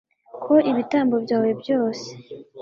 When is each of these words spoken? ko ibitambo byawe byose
ko 0.43 0.53
ibitambo 0.71 1.15
byawe 1.25 1.49
byose 1.61 2.07